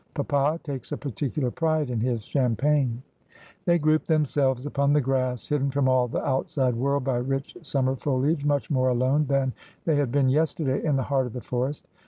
Papa 0.15 0.59
takes 0.63 0.91
a 0.91 0.97
particular 0.97 1.51
pride 1.51 1.91
in 1.91 1.99
his 1.99 2.23
champagne.' 2.25 3.03
They 3.65 3.77
grouped 3.77 4.07
themselves 4.07 4.65
upon 4.65 4.93
the 4.93 4.99
grass, 5.01 5.47
hidden 5.47 5.69
from 5.69 5.87
all 5.87 6.07
the 6.07 6.25
outside 6.25 6.73
world 6.73 7.03
by 7.03 7.17
rich 7.17 7.55
summer 7.61 7.95
foliage, 7.95 8.43
much 8.43 8.71
more 8.71 8.89
alone 8.89 9.27
than 9.27 9.53
they 9.85 9.97
had 9.97 10.11
been 10.11 10.29
yesterday 10.29 10.83
in 10.83 10.95
the 10.95 11.03
heart 11.03 11.27
of 11.27 11.33
the 11.33 11.39
forest. 11.41 11.85